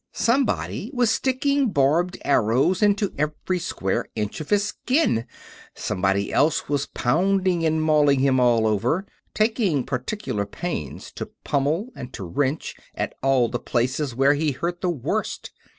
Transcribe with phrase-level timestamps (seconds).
[0.13, 5.27] Somebody was sticking barbed arrows into every square inch of his skin;
[5.75, 12.11] somebody else was pounding and mauling him all over, taking particular pains to pummel and
[12.13, 15.51] to wrench at all the places where he hurt the worst.